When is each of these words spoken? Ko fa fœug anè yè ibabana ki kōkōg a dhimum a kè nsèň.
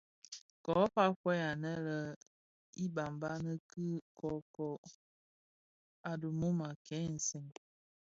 Ko 0.63 0.71
fa 0.93 1.05
fœug 1.21 1.41
anè 1.51 1.71
yè 1.87 1.97
ibabana 2.85 3.53
ki 3.69 3.85
kōkōg 4.19 4.81
a 6.09 6.11
dhimum 6.21 6.57
a 6.69 6.69
kè 6.85 6.97
nsèň. 7.15 7.47